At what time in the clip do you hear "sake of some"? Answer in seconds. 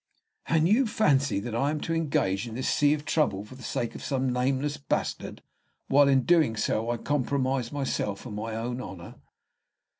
3.61-4.33